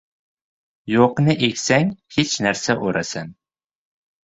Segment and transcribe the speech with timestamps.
[0.93, 3.33] •“Yo‘q”ni eksang, “hech narsa” o‘rasan.